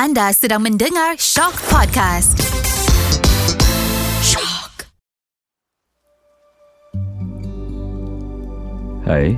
Anda 0.00 0.32
sedang 0.32 0.64
mendengar 0.64 1.20
Shock 1.20 1.60
Podcast. 1.68 2.40
Shock. 4.24 4.88
Hai, 9.04 9.36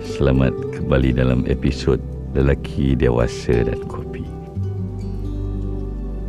selamat 0.00 0.56
kembali 0.80 1.12
dalam 1.12 1.44
episod 1.44 2.00
Lelaki 2.32 2.96
Dewasa 2.96 3.68
dan 3.68 3.84
Kopi. 3.84 4.24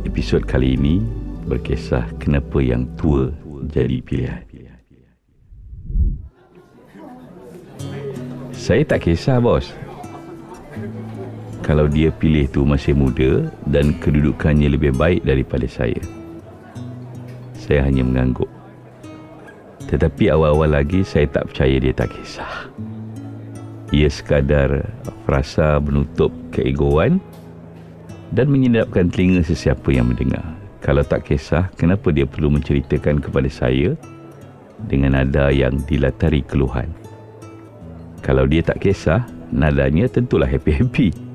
Episod 0.04 0.44
kali 0.44 0.76
ini 0.76 1.00
berkisah 1.48 2.04
kenapa 2.20 2.60
yang 2.60 2.84
tua 3.00 3.32
jadi 3.72 4.04
pilihan. 4.04 4.44
Saya 8.52 8.84
tak 8.84 9.08
kisah 9.08 9.40
bos 9.40 9.72
kalau 11.62 11.86
dia 11.86 12.10
pilih 12.10 12.50
tu 12.50 12.66
masih 12.66 12.92
muda 12.92 13.46
dan 13.70 13.94
kedudukannya 14.02 14.66
lebih 14.74 14.92
baik 14.98 15.22
daripada 15.22 15.64
saya. 15.70 16.02
Saya 17.54 17.86
hanya 17.86 18.02
mengangguk. 18.02 18.50
Tetapi 19.86 20.34
awal-awal 20.34 20.74
lagi 20.82 21.06
saya 21.06 21.30
tak 21.30 21.54
percaya 21.54 21.78
dia 21.78 21.94
tak 21.94 22.10
kisah. 22.10 22.66
Ia 23.94 24.10
sekadar 24.10 24.90
frasa 25.22 25.78
menutup 25.78 26.34
keegoan 26.50 27.22
dan 28.34 28.50
menyedapkan 28.50 29.06
telinga 29.06 29.46
sesiapa 29.46 29.86
yang 29.94 30.10
mendengar. 30.10 30.42
Kalau 30.82 31.06
tak 31.06 31.30
kisah, 31.30 31.70
kenapa 31.78 32.10
dia 32.10 32.26
perlu 32.26 32.50
menceritakan 32.50 33.22
kepada 33.22 33.46
saya 33.46 33.94
dengan 34.90 35.14
nada 35.14 35.54
yang 35.54 35.78
dilatari 35.86 36.42
keluhan? 36.42 36.90
Kalau 38.18 38.50
dia 38.50 38.66
tak 38.66 38.82
kisah, 38.82 39.22
nadanya 39.54 40.10
tentulah 40.10 40.48
happy-happy 40.48 41.31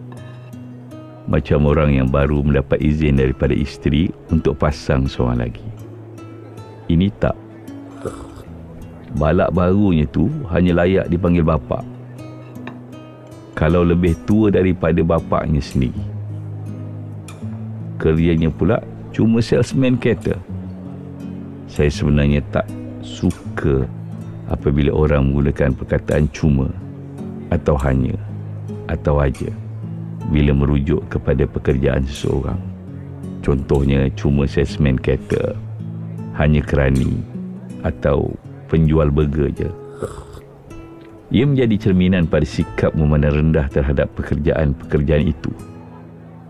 macam 1.28 1.68
orang 1.68 1.92
yang 2.00 2.08
baru 2.08 2.40
mendapat 2.40 2.80
izin 2.80 3.20
daripada 3.20 3.52
isteri 3.52 4.08
untuk 4.32 4.56
pasang 4.56 5.12
seorang 5.12 5.44
lagi. 5.44 5.68
Ini 6.88 7.12
tak. 7.20 7.36
Balak 9.20 9.52
barunya 9.52 10.08
tu 10.08 10.32
hanya 10.48 10.84
layak 10.84 11.12
dipanggil 11.12 11.44
bapa. 11.44 11.84
Kalau 13.60 13.84
lebih 13.84 14.16
tua 14.24 14.48
daripada 14.48 15.04
bapaknya 15.04 15.60
sendiri. 15.60 16.00
Kerjanya 18.00 18.48
pula 18.48 18.80
cuma 19.12 19.44
salesman 19.44 20.00
kereta. 20.00 20.40
Saya 21.68 21.92
sebenarnya 21.92 22.40
tak 22.56 22.70
suka 23.04 23.84
apabila 24.48 24.96
orang 24.96 25.28
menggunakan 25.28 25.76
perkataan 25.76 26.32
cuma 26.32 26.72
atau 27.52 27.76
hanya 27.84 28.16
atau 28.88 29.20
aja 29.20 29.52
bila 30.30 30.52
merujuk 30.52 31.06
kepada 31.08 31.46
pekerjaan 31.48 32.04
seseorang. 32.04 32.60
Contohnya 33.46 34.12
cuma 34.18 34.44
salesman 34.44 35.00
kereta, 35.00 35.56
hanya 36.36 36.60
kerani 36.60 37.16
atau 37.86 38.34
penjual 38.68 39.08
burger 39.08 39.50
je. 39.56 39.70
Ia 41.28 41.44
menjadi 41.44 41.76
cerminan 41.90 42.24
pada 42.28 42.48
sikap 42.48 42.96
memandang 42.96 43.36
rendah 43.36 43.68
terhadap 43.68 44.08
pekerjaan-pekerjaan 44.16 45.28
itu. 45.28 45.52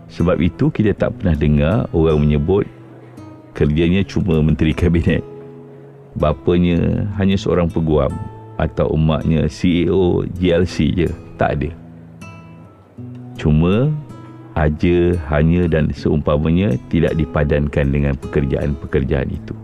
Sebab 0.08 0.38
itu 0.38 0.70
kita 0.70 0.94
tak 0.94 1.18
pernah 1.18 1.34
dengar 1.34 1.76
orang 1.90 2.22
menyebut 2.22 2.64
kerjanya 3.58 4.06
cuma 4.06 4.38
menteri 4.38 4.70
kabinet. 4.70 5.26
Bapanya 6.14 7.10
hanya 7.18 7.34
seorang 7.34 7.66
peguam 7.66 8.10
atau 8.54 8.94
emaknya 8.94 9.50
CEO 9.50 10.22
GLC 10.38 10.76
je. 10.94 11.08
Tak 11.38 11.58
ada. 11.58 11.70
Cuma 13.38 13.94
aja, 14.58 15.14
hanya 15.30 15.70
dan 15.70 15.94
seumpamanya 15.94 16.74
tidak 16.90 17.14
dipadankan 17.14 17.86
dengan 17.86 18.18
pekerjaan-pekerjaan 18.18 19.30
itu. 19.30 19.54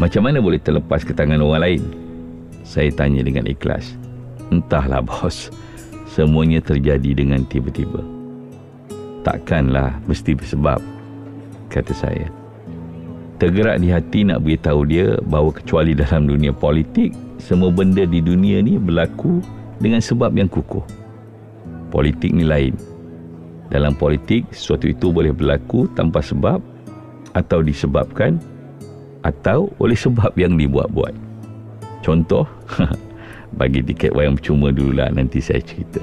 Macam 0.00 0.24
mana 0.24 0.40
boleh 0.40 0.56
terlepas 0.56 1.04
ke 1.04 1.12
tangan 1.12 1.44
orang 1.44 1.62
lain? 1.68 1.82
Saya 2.64 2.88
tanya 2.88 3.20
dengan 3.20 3.44
ikhlas. 3.44 3.92
Entahlah 4.48 5.04
bos, 5.08 5.52
semuanya 6.08 6.64
terjadi 6.64 7.12
dengan 7.12 7.44
tiba-tiba. 7.44 8.00
Takkanlah 9.28 10.00
mesti 10.08 10.32
bersebab, 10.32 10.80
kata 11.68 11.92
saya. 11.92 12.32
Tergerak 13.36 13.84
di 13.84 13.92
hati 13.92 14.24
nak 14.24 14.42
beritahu 14.42 14.88
dia 14.88 15.14
bahawa 15.28 15.52
kecuali 15.52 15.92
dalam 15.92 16.26
dunia 16.26 16.50
politik, 16.50 17.12
semua 17.36 17.68
benda 17.68 18.02
di 18.08 18.18
dunia 18.18 18.64
ni 18.64 18.80
berlaku 18.80 19.44
dengan 19.78 20.02
sebab 20.02 20.34
yang 20.34 20.50
kukuh 20.50 21.07
politik 21.88 22.30
ni 22.36 22.44
lain. 22.44 22.76
Dalam 23.68 23.92
politik, 23.92 24.48
sesuatu 24.48 24.88
itu 24.88 25.12
boleh 25.12 25.32
berlaku 25.32 25.88
tanpa 25.92 26.24
sebab 26.24 26.60
atau 27.36 27.60
disebabkan 27.60 28.40
atau 29.20 29.68
oleh 29.76 29.96
sebab 29.96 30.32
yang 30.40 30.56
dibuat-buat. 30.56 31.12
Contoh, 32.00 32.48
bagi 33.60 33.84
tiket 33.84 34.16
wayang 34.16 34.40
percuma 34.40 34.72
dululah 34.72 35.12
nanti 35.12 35.44
saya 35.44 35.60
cerita. 35.60 36.00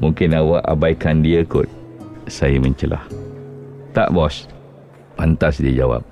Mungkin 0.00 0.32
awak 0.32 0.64
abaikan 0.64 1.20
dia 1.20 1.44
kot. 1.44 1.68
Saya 2.28 2.56
mencelah. 2.56 3.04
Tak 3.92 4.12
bos. 4.12 4.48
Pantas 5.16 5.60
dia 5.60 5.84
jawab. 5.84 6.04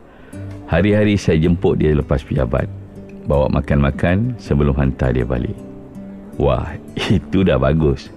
Hari-hari 0.69 1.21
saya 1.21 1.41
jemput 1.41 1.81
dia 1.81 1.93
lepas 1.93 2.25
pejabat. 2.25 2.69
Bawa 3.25 3.49
makan-makan 3.49 4.37
sebelum 4.37 4.77
hantar 4.77 5.17
dia 5.17 5.25
balik. 5.25 5.57
Wah, 6.37 6.77
itu 7.17 7.45
dah 7.45 7.61
bagus 7.61 8.13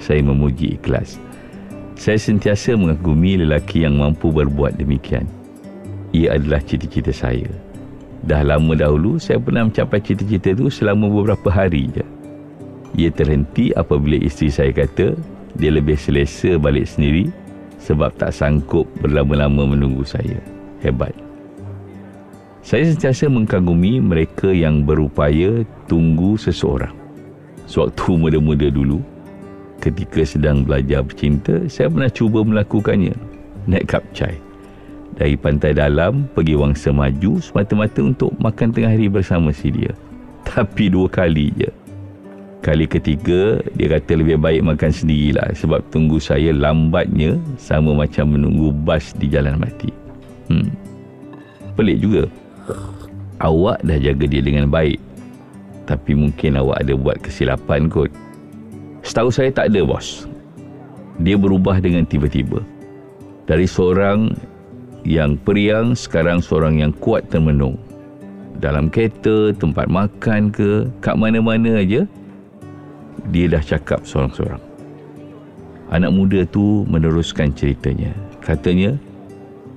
saya 0.00 0.24
memuji 0.24 0.80
ikhlas. 0.80 1.20
Saya 2.00 2.16
sentiasa 2.16 2.74
mengagumi 2.74 3.36
lelaki 3.44 3.84
yang 3.84 4.00
mampu 4.00 4.32
berbuat 4.32 4.80
demikian. 4.80 5.28
Ia 6.16 6.40
adalah 6.40 6.64
cita-cita 6.64 7.12
saya. 7.12 7.46
Dah 8.24 8.40
lama 8.40 8.72
dahulu 8.72 9.20
saya 9.20 9.36
pernah 9.36 9.68
mencapai 9.68 10.00
cita-cita 10.00 10.56
itu 10.56 10.72
selama 10.72 11.12
beberapa 11.12 11.52
hari 11.52 11.92
je. 11.92 12.04
Ia 12.96 13.12
terhenti 13.12 13.70
apabila 13.76 14.18
isteri 14.18 14.50
saya 14.50 14.72
kata 14.74 15.14
dia 15.60 15.70
lebih 15.70 15.94
selesa 15.94 16.56
balik 16.56 16.88
sendiri 16.88 17.28
sebab 17.80 18.12
tak 18.16 18.32
sanggup 18.32 18.88
berlama-lama 19.04 19.76
menunggu 19.76 20.02
saya. 20.02 20.40
Hebat. 20.80 21.12
Saya 22.60 22.92
sentiasa 22.92 23.28
mengagumi 23.28 24.00
mereka 24.00 24.52
yang 24.52 24.84
berupaya 24.84 25.64
tunggu 25.88 26.36
seseorang. 26.36 26.92
Sewaktu 27.64 28.20
muda-muda 28.20 28.68
dulu, 28.68 29.00
ketika 29.80 30.22
sedang 30.22 30.62
belajar 30.62 31.00
bercinta, 31.00 31.64
saya 31.66 31.88
pernah 31.88 32.12
cuba 32.12 32.44
melakukannya. 32.44 33.16
Naik 33.66 33.88
kap 33.88 34.04
chai. 34.12 34.36
Dari 35.16 35.34
pantai 35.34 35.74
dalam, 35.74 36.28
pergi 36.36 36.54
wangsa 36.54 36.94
maju 36.94 37.40
semata-mata 37.42 38.00
untuk 38.04 38.32
makan 38.38 38.72
tengah 38.72 38.92
hari 38.92 39.08
bersama 39.10 39.50
si 39.50 39.72
dia. 39.72 39.92
Tapi 40.48 40.92
dua 40.92 41.08
kali 41.08 41.50
je. 41.56 41.70
Kali 42.60 42.84
ketiga, 42.84 43.56
dia 43.72 43.88
kata 43.96 44.20
lebih 44.20 44.36
baik 44.36 44.60
makan 44.60 44.92
sendirilah 44.92 45.56
sebab 45.56 45.80
tunggu 45.88 46.20
saya 46.20 46.52
lambatnya 46.52 47.40
sama 47.56 47.96
macam 47.96 48.36
menunggu 48.36 48.68
bas 48.84 49.16
di 49.16 49.32
jalan 49.32 49.56
mati. 49.56 49.88
Hmm. 50.52 50.68
Pelik 51.72 52.04
juga. 52.04 52.28
Awak 53.40 53.80
dah 53.80 53.96
jaga 53.96 54.24
dia 54.28 54.44
dengan 54.44 54.68
baik. 54.68 55.00
Tapi 55.88 56.12
mungkin 56.12 56.60
awak 56.60 56.84
ada 56.84 56.92
buat 56.92 57.16
kesilapan 57.24 57.88
kot. 57.88 58.12
Setahu 59.00 59.32
saya 59.32 59.48
tak 59.52 59.72
ada 59.72 59.80
bos. 59.84 60.28
Dia 61.20 61.36
berubah 61.36 61.80
dengan 61.80 62.04
tiba-tiba. 62.04 62.60
Dari 63.48 63.64
seorang 63.68 64.32
yang 65.04 65.40
periang 65.40 65.96
sekarang 65.96 66.44
seorang 66.44 66.84
yang 66.84 66.92
kuat 67.00 67.28
termenung. 67.32 67.80
Dalam 68.60 68.92
kereta, 68.92 69.56
tempat 69.56 69.88
makan 69.88 70.52
ke, 70.52 70.84
kat 71.00 71.16
mana-mana 71.16 71.80
aja 71.80 72.04
dia 73.28 73.46
dah 73.48 73.62
cakap 73.62 74.04
seorang-seorang. 74.04 74.60
Anak 75.90 76.12
muda 76.14 76.44
tu 76.48 76.84
meneruskan 76.86 77.52
ceritanya. 77.52 78.14
Katanya, 78.40 78.94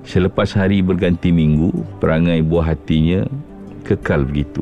selepas 0.08 0.52
hari 0.54 0.80
berganti 0.80 1.34
minggu, 1.34 1.74
perangai 2.00 2.40
buah 2.46 2.76
hatinya 2.76 3.26
kekal 3.84 4.24
begitu. 4.24 4.62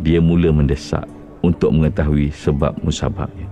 Dia 0.00 0.20
mula 0.20 0.52
mendesak 0.52 1.04
untuk 1.42 1.72
mengetahui 1.74 2.32
sebab 2.32 2.76
musababnya. 2.80 3.48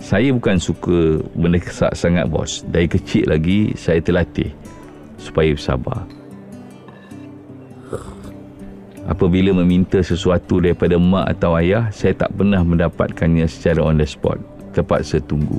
Saya 0.00 0.32
bukan 0.32 0.56
suka 0.56 1.20
benda 1.36 1.60
kesak 1.60 1.92
sangat 1.92 2.26
bos. 2.26 2.64
Dari 2.66 2.88
kecil 2.88 3.28
lagi 3.28 3.76
saya 3.76 4.00
terlatih 4.00 4.50
supaya 5.20 5.52
bersabar. 5.52 6.08
Apabila 9.04 9.52
meminta 9.60 10.00
sesuatu 10.00 10.62
daripada 10.62 10.96
mak 10.96 11.36
atau 11.36 11.58
ayah, 11.58 11.92
saya 11.92 12.16
tak 12.16 12.32
pernah 12.32 12.64
mendapatkannya 12.64 13.44
secara 13.44 13.84
on 13.84 14.00
the 14.00 14.06
spot. 14.08 14.40
Terpaksa 14.72 15.20
tunggu. 15.20 15.58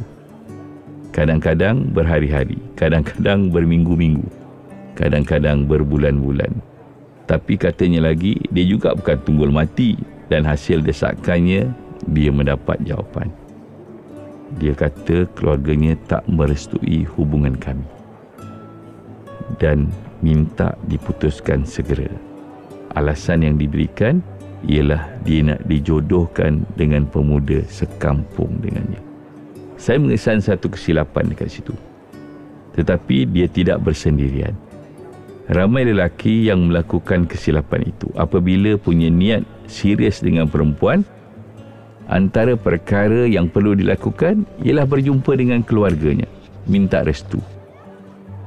Kadang-kadang 1.12 1.92
berhari-hari, 1.92 2.56
kadang-kadang 2.80 3.52
berminggu-minggu, 3.52 4.24
kadang-kadang 4.96 5.68
berbulan-bulan. 5.68 6.64
Tapi 7.28 7.60
katanya 7.60 8.08
lagi, 8.08 8.40
dia 8.56 8.64
juga 8.64 8.96
bukan 8.96 9.20
tunggul 9.28 9.52
mati 9.52 10.00
dan 10.32 10.48
hasil 10.48 10.80
desakannya 10.80 11.68
dia 12.08 12.32
mendapat 12.32 12.80
jawapan. 12.88 13.28
Dia 14.64 14.72
kata 14.72 15.28
keluarganya 15.36 16.00
tak 16.08 16.24
merestui 16.32 17.04
hubungan 17.04 17.60
kami. 17.60 17.84
Dan 19.60 19.92
minta 20.24 20.80
diputuskan 20.88 21.68
segera. 21.68 22.08
Alasan 22.96 23.44
yang 23.44 23.60
diberikan 23.60 24.24
ialah 24.64 25.04
dia 25.28 25.44
nak 25.44 25.68
dijodohkan 25.68 26.64
dengan 26.80 27.04
pemuda 27.04 27.60
sekampung 27.68 28.64
dengannya. 28.64 29.00
Saya 29.76 30.00
mengesan 30.00 30.40
satu 30.40 30.72
kesilapan 30.72 31.28
dekat 31.32 31.52
situ. 31.52 31.76
Tetapi 32.72 33.28
dia 33.28 33.52
tidak 33.52 33.84
bersendirian. 33.84 34.56
Ramai 35.52 35.84
lelaki 35.84 36.48
yang 36.48 36.72
melakukan 36.72 37.28
kesilapan 37.28 37.92
itu 37.92 38.08
apabila 38.16 38.80
punya 38.80 39.12
niat 39.12 39.44
serius 39.72 40.20
dengan 40.20 40.52
perempuan 40.52 41.08
antara 42.12 42.60
perkara 42.60 43.24
yang 43.24 43.48
perlu 43.48 43.72
dilakukan 43.80 44.44
ialah 44.68 44.84
berjumpa 44.84 45.32
dengan 45.40 45.64
keluarganya, 45.64 46.28
minta 46.68 47.08
restu. 47.08 47.40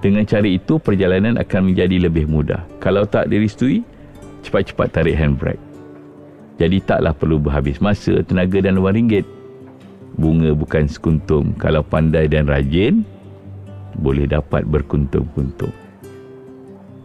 Dengan 0.05 0.29
cara 0.29 0.45
itu 0.45 0.77
perjalanan 0.77 1.41
akan 1.41 1.73
menjadi 1.73 1.97
lebih 1.97 2.29
mudah. 2.29 2.61
Kalau 2.77 3.09
tak 3.09 3.33
direstui, 3.33 3.81
cepat-cepat 4.45 4.93
tarik 4.93 5.17
handbrake. 5.17 5.65
Jadi 6.61 6.85
taklah 6.85 7.17
perlu 7.17 7.41
berhabis 7.41 7.81
masa, 7.81 8.21
tenaga 8.21 8.61
dan 8.61 8.77
wang 8.85 8.93
ringgit 8.93 9.25
bunga 10.19 10.55
bukan 10.55 10.87
sekuntum 10.87 11.55
kalau 11.59 11.83
pandai 11.83 12.31
dan 12.31 12.47
rajin 12.47 13.03
boleh 13.99 14.27
dapat 14.27 14.67
berkuntum-kuntum 14.67 15.71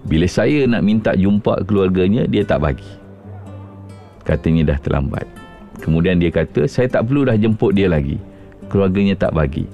bila 0.06 0.26
saya 0.26 0.66
nak 0.66 0.86
minta 0.86 1.14
jumpa 1.14 1.66
keluarganya 1.66 2.26
dia 2.30 2.46
tak 2.46 2.66
bagi 2.66 2.86
katanya 4.30 4.76
dah 4.76 4.80
terlambat. 4.86 5.26
Kemudian 5.82 6.22
dia 6.22 6.30
kata 6.30 6.70
saya 6.70 6.86
tak 6.86 7.10
perlu 7.10 7.26
dah 7.26 7.34
jemput 7.34 7.74
dia 7.74 7.90
lagi. 7.90 8.22
Keluarganya 8.70 9.18
tak 9.18 9.34
bagi. 9.34 9.66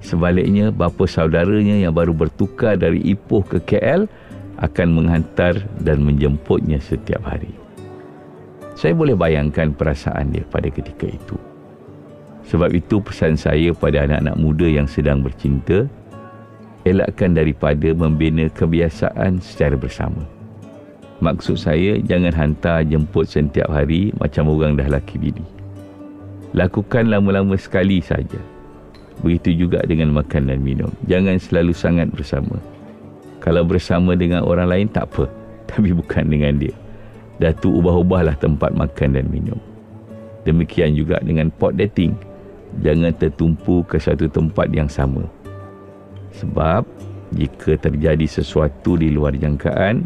Sebaliknya 0.00 0.72
bapa 0.72 1.04
saudaranya 1.04 1.76
yang 1.76 1.92
baru 1.92 2.16
bertukar 2.16 2.80
dari 2.80 3.04
Ipoh 3.04 3.44
ke 3.44 3.60
KL 3.60 4.08
akan 4.56 4.88
menghantar 4.96 5.60
dan 5.84 6.00
menjemputnya 6.00 6.80
setiap 6.80 7.20
hari. 7.28 7.52
Saya 8.80 8.96
boleh 8.96 9.12
bayangkan 9.12 9.76
perasaan 9.76 10.32
dia 10.32 10.40
pada 10.48 10.72
ketika 10.72 11.04
itu. 11.04 11.36
Sebab 12.48 12.72
itu 12.72 12.96
pesan 13.04 13.36
saya 13.36 13.76
pada 13.76 14.08
anak-anak 14.08 14.36
muda 14.40 14.64
yang 14.64 14.88
sedang 14.88 15.20
bercinta, 15.20 15.84
elakkan 16.88 17.36
daripada 17.36 17.92
membina 17.92 18.48
kebiasaan 18.48 19.44
secara 19.44 19.76
bersama. 19.76 20.39
Maksud 21.20 21.60
saya, 21.60 22.00
jangan 22.00 22.32
hantar 22.32 22.80
jemput 22.88 23.28
setiap 23.28 23.68
hari 23.68 24.08
macam 24.16 24.48
orang 24.48 24.80
dah 24.80 24.88
laki 24.88 25.20
bini. 25.20 25.44
Lakukan 26.56 27.12
lama-lama 27.12 27.54
sekali 27.60 28.00
saja. 28.00 28.40
Begitu 29.20 29.68
juga 29.68 29.84
dengan 29.84 30.16
makan 30.16 30.48
dan 30.48 30.64
minum. 30.64 30.88
Jangan 31.04 31.36
selalu 31.36 31.76
sangat 31.76 32.08
bersama. 32.08 32.56
Kalau 33.44 33.68
bersama 33.68 34.16
dengan 34.16 34.48
orang 34.48 34.72
lain, 34.72 34.86
tak 34.88 35.12
apa. 35.12 35.28
Tapi 35.70 35.92
bukan 35.92 36.24
dengan 36.24 36.56
dia. 36.56 36.72
Datu 37.36 37.68
ubah-ubahlah 37.68 38.40
tempat 38.40 38.72
makan 38.72 39.16
dan 39.16 39.28
minum. 39.28 39.60
Demikian 40.48 40.96
juga 40.96 41.20
dengan 41.20 41.52
pot 41.52 41.76
dating 41.76 42.16
jangan 42.78 43.10
tertumpu 43.12 43.82
ke 43.84 43.98
satu 43.98 44.30
tempat 44.30 44.70
yang 44.70 44.86
sama. 44.86 45.26
Sebab 46.38 46.86
jika 47.34 47.74
terjadi 47.76 48.26
sesuatu 48.26 48.94
di 48.94 49.10
luar 49.10 49.34
jangkaan, 49.34 50.02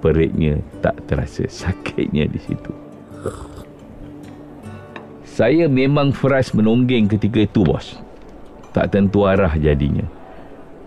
peritnya 0.00 0.58
tak 0.80 0.96
terasa 1.06 1.44
sakitnya 1.46 2.26
di 2.26 2.40
situ. 2.40 2.72
Saya 5.24 5.70
memang 5.70 6.12
frust 6.12 6.52
menonggeng 6.52 7.06
ketika 7.06 7.44
itu 7.44 7.62
bos. 7.64 7.96
Tak 8.74 8.92
tentu 8.92 9.24
arah 9.24 9.54
jadinya. 9.56 10.04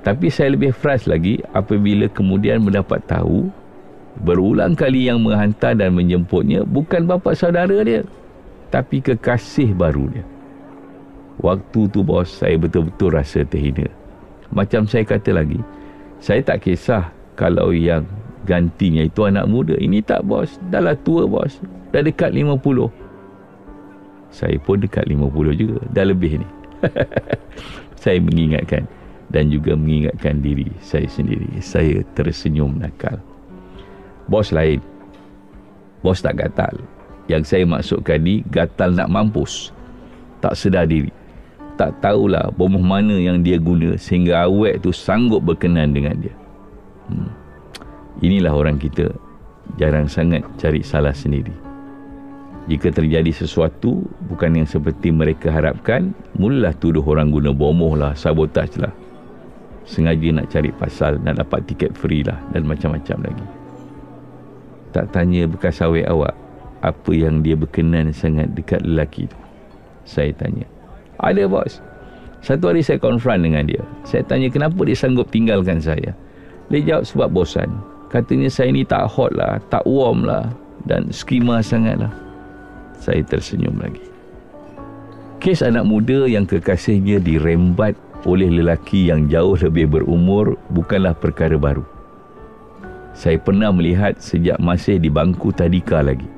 Tapi 0.03 0.27
saya 0.27 0.53
lebih 0.53 0.75
frust 0.75 1.07
lagi 1.07 1.39
apabila 1.55 2.11
kemudian 2.11 2.59
mendapat 2.59 2.99
tahu 3.07 3.47
berulang 4.21 4.75
kali 4.77 5.09
yang 5.09 5.23
menghantar 5.23 5.73
dan 5.73 5.95
menjemputnya 5.95 6.67
bukan 6.67 7.09
bapa 7.09 7.33
saudara 7.33 7.81
dia 7.81 8.05
tapi 8.73 9.05
kekasih 9.05 9.77
baru 9.77 10.09
dia. 10.09 10.25
Waktu 11.37 11.93
tu 11.93 12.01
bos 12.01 12.25
saya 12.25 12.57
betul-betul 12.57 13.13
rasa 13.13 13.45
terhina. 13.45 13.85
Macam 14.49 14.89
saya 14.89 15.05
kata 15.05 15.29
lagi, 15.33 15.61
saya 16.17 16.41
tak 16.41 16.65
kisah 16.65 17.13
kalau 17.37 17.69
yang 17.69 18.05
gantinya 18.43 19.03
itu 19.03 19.23
anak 19.25 19.45
muda. 19.47 19.75
Ini 19.79 20.03
tak 20.03 20.27
bos, 20.27 20.59
dah 20.69 20.83
lah 20.83 20.95
tua 21.01 21.27
bos. 21.27 21.59
Dah 21.91 22.03
dekat 22.03 22.31
50. 22.31 22.89
Saya 24.33 24.57
pun 24.57 24.81
dekat 24.81 25.05
50 25.05 25.53
juga, 25.53 25.79
dah 25.93 26.05
lebih 26.07 26.41
ni. 26.41 26.47
saya 28.03 28.19
mengingatkan 28.19 28.83
dan 29.31 29.47
juga 29.47 29.77
mengingatkan 29.77 30.41
diri 30.43 30.67
saya 30.83 31.07
sendiri. 31.07 31.47
Saya 31.63 32.01
tersenyum 32.17 32.77
nakal. 32.81 33.17
Bos 34.27 34.51
lain. 34.51 34.81
Bos 36.03 36.19
tak 36.19 36.41
gatal. 36.41 36.75
Yang 37.31 37.55
saya 37.55 37.63
maksudkan 37.63 38.19
ni 38.19 38.43
gatal 38.51 38.91
nak 38.91 39.07
mampus. 39.07 39.71
Tak 40.43 40.59
sedar 40.59 40.83
diri 40.83 41.23
tak 41.75 41.99
tahulah 42.01 42.53
bomoh 42.53 42.81
mana 42.81 43.17
yang 43.17 43.41
dia 43.41 43.57
guna 43.57 43.97
sehingga 43.97 44.45
awet 44.45 44.85
tu 44.85 44.93
sanggup 44.93 45.41
berkenan 45.41 45.93
dengan 45.93 46.15
dia. 46.21 46.35
Hmm. 47.09 47.42
Inilah 48.21 48.53
orang 48.53 48.77
kita 48.77 49.09
jarang 49.79 50.05
sangat 50.05 50.45
cari 50.59 50.85
salah 50.85 51.15
sendiri. 51.15 51.53
Jika 52.63 52.95
terjadi 52.95 53.27
sesuatu 53.33 54.07
bukan 54.31 54.63
yang 54.63 54.67
seperti 54.69 55.11
mereka 55.11 55.51
harapkan, 55.51 56.15
mulalah 56.39 56.71
tuduh 56.77 57.03
orang 57.03 57.27
guna 57.27 57.51
bomoh 57.51 57.97
lah, 57.97 58.15
sabotaj 58.15 58.79
lah. 58.79 58.93
Sengaja 59.83 60.31
nak 60.31 60.47
cari 60.47 60.71
pasal, 60.71 61.19
nak 61.19 61.43
dapat 61.43 61.67
tiket 61.67 61.91
free 61.91 62.23
lah 62.23 62.39
dan 62.55 62.63
macam-macam 62.63 63.27
lagi. 63.27 63.47
Tak 64.95 65.11
tanya 65.11 65.43
bekas 65.43 65.83
awet 65.83 66.07
awak, 66.07 66.31
apa 66.79 67.11
yang 67.11 67.43
dia 67.43 67.59
berkenan 67.59 68.15
sangat 68.15 68.47
dekat 68.55 68.79
lelaki 68.87 69.27
tu. 69.27 69.35
Saya 70.07 70.31
tanya. 70.31 70.63
Ada 71.19 71.51
bos. 71.51 71.83
Satu 72.43 72.71
hari 72.71 72.79
saya 72.83 72.99
konfront 72.99 73.43
dengan 73.43 73.67
dia. 73.67 73.83
Saya 74.07 74.23
tanya 74.23 74.47
kenapa 74.47 74.75
dia 74.87 74.95
sanggup 74.95 75.31
tinggalkan 75.31 75.79
saya. 75.83 76.15
Dia 76.71 76.79
jawab 76.83 77.03
sebab 77.07 77.27
bosan. 77.31 77.71
Katanya 78.13 78.45
saya 78.45 78.69
ni 78.69 78.85
tak 78.85 79.09
hot 79.09 79.33
lah, 79.33 79.57
tak 79.73 79.81
warm 79.89 80.21
lah 80.21 80.45
dan 80.85 81.09
skema 81.09 81.65
sangat 81.65 81.97
lah. 81.97 82.13
Saya 83.01 83.25
tersenyum 83.25 83.73
lagi. 83.81 84.05
Kes 85.41 85.65
anak 85.65 85.89
muda 85.89 86.29
yang 86.29 86.45
kekasihnya 86.45 87.17
dirembat 87.17 87.97
oleh 88.29 88.53
lelaki 88.53 89.09
yang 89.09 89.25
jauh 89.33 89.57
lebih 89.57 89.89
berumur 89.97 90.53
bukanlah 90.69 91.17
perkara 91.17 91.57
baru. 91.57 91.81
Saya 93.17 93.41
pernah 93.41 93.73
melihat 93.73 94.21
sejak 94.21 94.61
masih 94.61 95.01
di 95.01 95.09
bangku 95.09 95.49
tadika 95.49 96.05
lagi. 96.05 96.29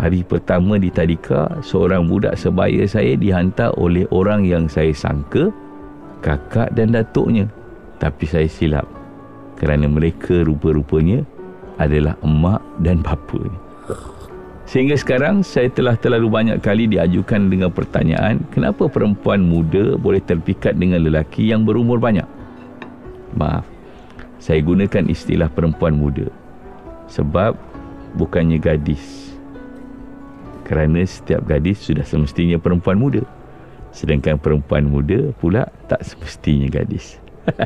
Hari 0.00 0.24
pertama 0.24 0.80
di 0.80 0.88
tadika, 0.88 1.60
seorang 1.60 2.08
budak 2.08 2.40
sebaya 2.40 2.88
saya 2.88 3.20
dihantar 3.20 3.76
oleh 3.76 4.08
orang 4.08 4.48
yang 4.48 4.64
saya 4.64 4.96
sangka 4.96 5.52
kakak 6.24 6.72
dan 6.72 6.96
datuknya. 6.96 7.44
Tapi 8.00 8.24
saya 8.24 8.48
silap 8.48 8.99
kerana 9.60 9.84
mereka 9.84 10.40
rupa-rupanya 10.40 11.20
adalah 11.76 12.16
emak 12.24 12.64
dan 12.80 13.04
bapanya. 13.04 13.60
Sehingga 14.64 14.96
sekarang 14.96 15.44
saya 15.44 15.68
telah 15.68 15.98
terlalu 15.98 16.30
banyak 16.30 16.58
kali 16.64 16.88
diajukan 16.88 17.50
dengan 17.50 17.68
pertanyaan 17.68 18.40
kenapa 18.54 18.88
perempuan 18.88 19.44
muda 19.44 20.00
boleh 20.00 20.22
terpikat 20.24 20.78
dengan 20.80 21.04
lelaki 21.04 21.52
yang 21.52 21.68
berumur 21.68 22.00
banyak. 22.00 22.24
Maaf, 23.36 23.66
saya 24.40 24.64
gunakan 24.64 25.04
istilah 25.12 25.52
perempuan 25.52 26.00
muda 26.00 26.32
sebab 27.10 27.58
bukannya 28.16 28.56
gadis 28.56 29.34
kerana 30.64 31.02
setiap 31.02 31.44
gadis 31.44 31.82
sudah 31.82 32.06
semestinya 32.06 32.56
perempuan 32.56 32.96
muda 32.96 33.26
sedangkan 33.90 34.38
perempuan 34.38 34.86
muda 34.86 35.34
pula 35.42 35.66
tak 35.90 36.06
semestinya 36.06 36.70
gadis 36.70 37.18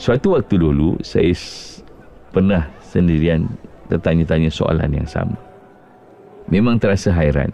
suatu 0.00 0.32
waktu 0.32 0.56
dulu 0.56 0.96
saya 1.04 1.36
pernah 2.32 2.72
sendirian 2.80 3.44
tertanya-tanya 3.92 4.48
soalan 4.48 4.88
yang 4.96 5.04
sama 5.04 5.36
memang 6.48 6.80
terasa 6.80 7.12
hairan 7.12 7.52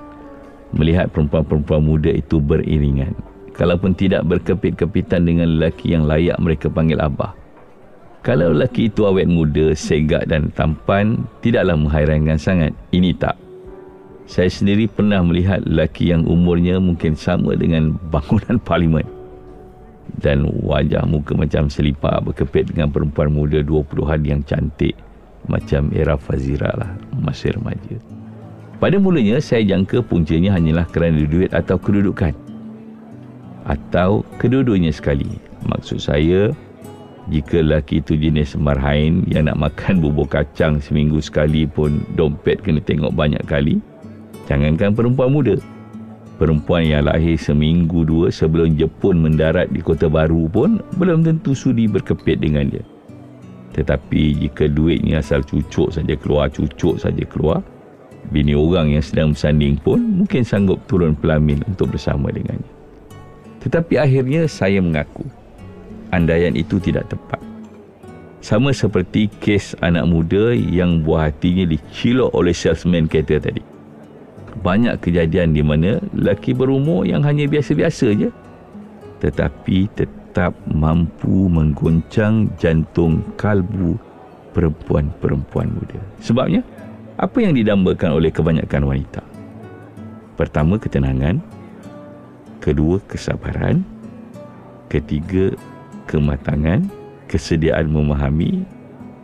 melihat 0.71 1.11
perempuan-perempuan 1.11 1.83
muda 1.83 2.15
itu 2.15 2.39
beriringan 2.39 3.19
kalaupun 3.51 3.99
tidak 3.99 4.23
berkepit-kepitan 4.31 5.27
dengan 5.27 5.59
lelaki 5.59 5.99
yang 5.99 6.07
layak 6.07 6.39
mereka 6.39 6.71
panggil 6.71 7.03
abah 7.03 7.35
kalau 8.27 8.51
lelaki 8.51 8.91
itu 8.91 9.07
awet 9.07 9.31
muda, 9.31 9.71
segak 9.71 10.27
dan 10.27 10.51
tampan, 10.51 11.31
tidaklah 11.47 11.79
menghairankan 11.79 12.35
sangat. 12.35 12.75
Ini 12.91 13.15
tak. 13.15 13.39
Saya 14.27 14.51
sendiri 14.51 14.91
pernah 14.91 15.23
melihat 15.23 15.63
lelaki 15.63 16.11
yang 16.11 16.27
umurnya 16.27 16.83
mungkin 16.83 17.15
sama 17.15 17.55
dengan 17.55 17.95
bangunan 18.11 18.59
parlimen. 18.67 19.07
Dan 20.17 20.47
wajah 20.63 21.03
muka 21.05 21.35
macam 21.35 21.67
selipar 21.67 22.23
berkepit 22.23 22.71
dengan 22.71 22.91
perempuan 22.95 23.35
muda 23.35 23.61
20-an 23.61 24.21
yang 24.23 24.41
cantik. 24.47 24.95
Macam 25.47 25.91
era 25.95 26.19
Fazira 26.19 26.75
lah, 26.75 26.95
masih 27.23 27.55
remaja. 27.55 27.99
Pada 28.77 28.99
mulanya 28.99 29.39
saya 29.41 29.65
jangka 29.65 30.05
puncanya 30.05 30.53
hanyalah 30.59 30.85
kerana 30.91 31.23
duit 31.25 31.55
atau 31.55 31.79
kedudukan. 31.79 32.35
atau 33.67 34.23
kedua-duanya 34.39 34.95
sekali. 34.95 35.27
Maksud 35.67 35.99
saya, 35.99 36.55
jika 37.27 37.59
lelaki 37.59 37.99
itu 37.99 38.15
jenis 38.15 38.55
marhain 38.55 39.27
yang 39.27 39.51
nak 39.51 39.59
makan 39.59 39.99
bubur 39.99 40.31
kacang 40.31 40.79
seminggu 40.79 41.19
sekali 41.19 41.67
pun 41.67 42.07
dompet 42.15 42.63
kena 42.63 42.79
tengok 42.79 43.11
banyak 43.11 43.43
kali, 43.51 43.83
jangankan 44.47 44.95
perempuan 44.95 45.35
muda. 45.35 45.59
Perempuan 46.37 46.85
yang 46.85 47.09
lahir 47.09 47.41
seminggu 47.41 48.05
dua 48.05 48.29
sebelum 48.29 48.77
Jepun 48.77 49.25
mendarat 49.25 49.73
di 49.73 49.81
kota 49.81 50.05
baru 50.05 50.45
pun 50.53 50.85
belum 51.01 51.25
tentu 51.25 51.57
sudi 51.57 51.89
berkepit 51.89 52.45
dengan 52.45 52.69
dia. 52.69 52.85
Tetapi 53.73 54.45
jika 54.45 54.69
duitnya 54.69 55.25
asal 55.25 55.41
cucuk 55.41 55.97
saja 55.97 56.13
keluar, 56.13 56.53
cucuk 56.53 57.01
saja 57.01 57.25
keluar, 57.25 57.65
bini 58.29 58.53
orang 58.53 58.93
yang 58.93 59.01
sedang 59.01 59.33
bersanding 59.33 59.81
pun 59.81 60.01
mungkin 60.25 60.45
sanggup 60.45 60.81
turun 60.85 61.17
pelamin 61.17 61.65
untuk 61.65 61.97
bersama 61.97 62.29
dengannya. 62.29 62.69
Tetapi 63.65 63.97
akhirnya 63.97 64.45
saya 64.45 64.81
mengaku 64.85 65.25
andaian 66.13 66.53
itu 66.53 66.77
tidak 66.77 67.09
tepat. 67.09 67.41
Sama 68.45 68.77
seperti 68.77 69.33
kes 69.41 69.73
anak 69.81 70.05
muda 70.05 70.53
yang 70.53 71.01
buah 71.01 71.33
hatinya 71.33 71.65
dicilok 71.67 72.31
oleh 72.37 72.53
salesman 72.53 73.09
kereta 73.09 73.41
tadi. 73.41 73.76
Banyak 74.65 74.99
kejadian 75.05 75.53
di 75.53 75.63
mana 75.63 76.01
lelaki 76.17 76.57
berumur 76.57 77.05
yang 77.05 77.23
hanya 77.23 77.45
biasa-biasa 77.45 78.13
je 78.17 78.31
tetapi 79.21 79.89
tetap 79.97 80.53
mampu 80.69 81.49
menggoncang 81.49 82.53
jantung 82.61 83.25
kalbu 83.41 83.97
perempuan-perempuan 84.53 85.69
muda. 85.73 86.01
Sebabnya, 86.21 86.61
apa 87.17 87.41
yang 87.41 87.57
didambakan 87.57 88.21
oleh 88.21 88.29
kebanyakan 88.29 88.83
wanita? 88.85 89.23
Pertama, 90.37 90.77
ketenangan. 90.77 91.41
Kedua, 92.61 93.01
kesabaran. 93.09 93.85
Ketiga, 94.93 95.57
kematangan, 96.09 96.85
kesediaan 97.27 97.89
memahami, 97.89 98.69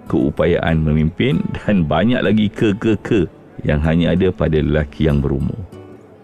keupayaan 0.09 0.81
memimpin 0.81 1.45
dan 1.53 1.85
banyak 1.85 2.21
lagi 2.25 2.49
ke-ke-ke 2.49 3.42
yang 3.63 3.79
hanya 3.83 4.15
ada 4.15 4.29
pada 4.35 4.59
lelaki 4.59 5.07
yang 5.07 5.23
berumur. 5.23 5.59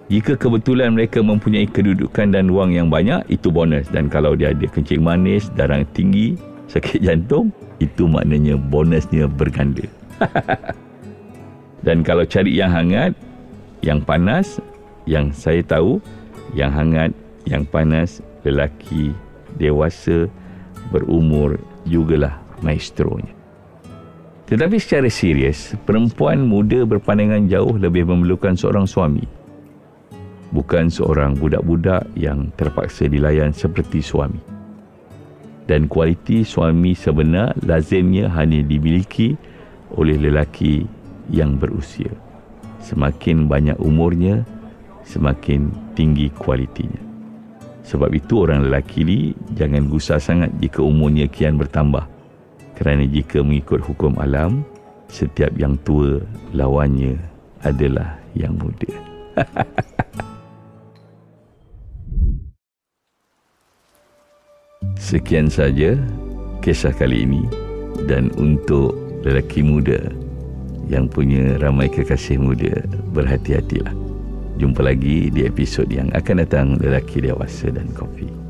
Jika 0.09 0.41
kebetulan 0.41 0.97
mereka 0.97 1.21
mempunyai 1.21 1.69
kedudukan 1.69 2.33
dan 2.33 2.49
wang 2.49 2.73
yang 2.73 2.89
banyak, 2.89 3.29
itu 3.29 3.53
bonus. 3.53 3.93
Dan 3.93 4.09
kalau 4.09 4.33
dia 4.33 4.57
ada 4.57 4.65
kencing 4.65 5.05
manis, 5.05 5.53
darah 5.53 5.85
tinggi, 5.93 6.33
sakit 6.73 7.05
jantung, 7.05 7.53
itu 7.77 8.09
maknanya 8.09 8.57
bonusnya 8.57 9.29
berganda. 9.29 9.85
dan 11.87 12.01
kalau 12.01 12.25
cari 12.25 12.57
yang 12.57 12.73
hangat, 12.73 13.13
yang 13.85 14.01
panas, 14.01 14.59
yang 15.05 15.29
saya 15.31 15.61
tahu, 15.61 16.01
yang 16.57 16.73
hangat, 16.73 17.13
yang 17.45 17.69
panas, 17.69 18.25
lelaki 18.49 19.13
dewasa, 19.61 20.27
berumur 20.89 21.61
jugalah 21.85 22.41
maestronya. 22.65 23.38
Tetapi 24.49 24.81
secara 24.81 25.13
serius, 25.13 25.77
perempuan 25.85 26.49
muda 26.49 26.89
berpandangan 26.89 27.53
jauh 27.53 27.77
lebih 27.77 28.09
memerlukan 28.09 28.57
seorang 28.57 28.89
suami. 28.89 29.21
Bukan 30.57 30.89
seorang 30.89 31.37
budak-budak 31.37 32.09
yang 32.17 32.49
terpaksa 32.57 33.13
dilayan 33.13 33.53
seperti 33.53 34.01
suami. 34.01 34.41
Dan 35.69 35.85
kualiti 35.85 36.49
suami 36.49 36.97
sebenar 36.97 37.53
lazimnya 37.61 38.33
hanya 38.33 38.65
dimiliki 38.65 39.37
oleh 39.93 40.17
lelaki 40.17 40.89
yang 41.29 41.61
berusia. 41.61 42.09
Semakin 42.81 43.53
banyak 43.53 43.77
umurnya, 43.77 44.49
semakin 45.05 45.69
tinggi 45.93 46.33
kualitinya. 46.33 47.05
Sebab 47.85 48.17
itu 48.17 48.49
orang 48.49 48.65
lelaki 48.65 49.05
ni 49.05 49.19
jangan 49.53 49.93
gusar 49.93 50.17
sangat 50.17 50.49
jika 50.57 50.81
umurnya 50.81 51.29
kian 51.29 51.61
bertambah. 51.61 52.18
Kerana 52.79 53.03
jika 53.11 53.43
mengikut 53.43 53.83
hukum 53.83 54.15
alam, 54.23 54.63
setiap 55.11 55.51
yang 55.59 55.75
tua 55.83 56.23
lawannya 56.55 57.19
adalah 57.67 58.23
yang 58.39 58.55
muda. 58.55 58.87
Sekian 64.95 65.51
saja 65.51 65.99
kisah 66.63 66.95
kali 66.95 67.27
ini 67.27 67.43
dan 68.07 68.31
untuk 68.39 68.95
lelaki 69.27 69.67
muda 69.67 69.99
yang 70.87 71.11
punya 71.11 71.59
ramai 71.59 71.91
kekasih 71.91 72.39
muda 72.39 72.87
berhati-hatilah. 73.11 73.91
Jumpa 74.59 74.87
lagi 74.87 75.35
di 75.35 75.43
episod 75.47 75.91
yang 75.91 76.15
akan 76.15 76.47
datang 76.47 76.79
Lelaki 76.79 77.23
Dewasa 77.23 77.71
dan 77.71 77.91
Kopi. 77.95 78.48